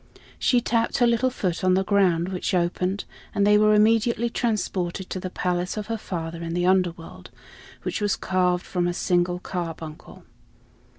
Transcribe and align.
She 0.39 0.61
tapped 0.61 0.97
her 0.97 1.05
little 1.05 1.29
foot 1.29 1.63
on 1.63 1.75
the 1.75 1.83
ground, 1.83 2.29
which 2.29 2.55
opened; 2.55 3.05
and 3.35 3.45
they 3.45 3.55
were 3.55 3.75
immediately 3.75 4.31
transported 4.31 5.11
to 5.11 5.19
the 5.19 5.29
palace 5.29 5.77
of 5.77 5.85
her 5.93 5.97
father 5.99 6.41
in 6.41 6.55
the 6.55 6.65
Underworld, 6.65 7.29
which 7.83 8.01
was 8.01 8.15
carved 8.15 8.65
from 8.65 8.87
a 8.87 8.93
single 8.95 9.37
carbuncle. 9.37 10.23